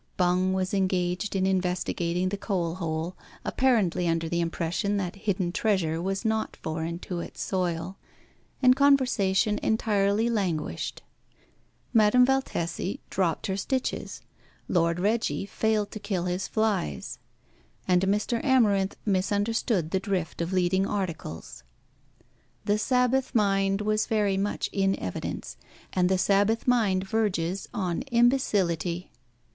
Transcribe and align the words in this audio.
Bung 0.17 0.53
was 0.53 0.73
engaged 0.73 1.35
in 1.35 1.45
investigating 1.45 2.29
the 2.29 2.35
coal 2.35 2.73
hole, 2.81 3.15
apparently 3.45 4.07
under 4.07 4.27
the 4.27 4.41
impression 4.41 4.97
that 4.97 5.15
hidden 5.15 5.51
treasure 5.51 6.01
was 6.01 6.25
not 6.25 6.55
foreign 6.63 6.97
to 6.97 7.19
its 7.19 7.39
soil; 7.43 7.99
and 8.63 8.75
conversation 8.75 9.59
entirely 9.61 10.27
languished. 10.27 11.03
Madame 11.93 12.25
Valtesi 12.25 12.99
dropped 13.11 13.45
her 13.45 13.55
stitches, 13.55 14.21
Lord 14.67 14.99
Reggie 14.99 15.45
failed 15.45 15.91
to 15.91 15.99
kill 15.99 16.23
his 16.25 16.47
flies, 16.47 17.19
and 17.87 18.01
Mr. 18.01 18.43
Amarinth 18.43 18.95
misunderstood 19.05 19.91
the 19.91 19.99
drift 19.99 20.41
of 20.41 20.51
leading 20.51 20.87
articles. 20.87 21.61
The 22.65 22.79
Sabbath 22.79 23.35
mind 23.35 23.81
was 23.81 24.07
very 24.07 24.35
much 24.35 24.67
in 24.73 24.97
evidence, 24.99 25.57
and 25.93 26.09
the 26.09 26.17
Sabbath 26.17 26.67
mind 26.67 27.07
verges 27.07 27.69
on 27.71 28.01
imbecility. 28.09 29.11